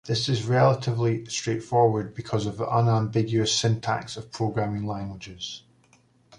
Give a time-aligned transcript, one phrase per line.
[0.05, 5.61] This is relatively straightforward because of the unambiguous syntax of programming languages.